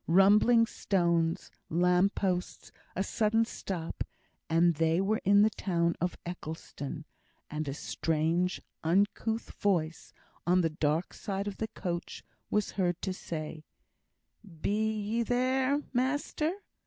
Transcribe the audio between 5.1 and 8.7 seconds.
in the town of Eccleston; and a strange,